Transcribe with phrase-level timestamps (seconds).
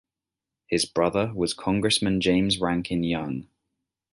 [0.65, 3.45] His brother was Congressman James Rankin Young.